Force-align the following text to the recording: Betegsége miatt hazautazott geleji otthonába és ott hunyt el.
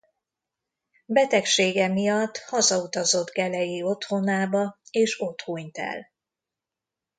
Betegsége 1.05 1.87
miatt 1.87 2.37
hazautazott 2.37 3.29
geleji 3.29 3.81
otthonába 3.83 4.79
és 4.91 5.21
ott 5.21 5.41
hunyt 5.41 5.77
el. 5.77 6.11